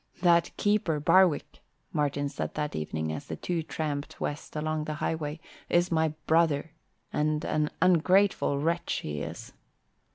[0.21, 1.61] "That keeper, Barwick,"
[1.93, 5.39] Martin said that evening as the two tramped west along the highway,
[5.69, 6.71] "is my brother,
[7.13, 9.53] and an ungrateful wretch he is."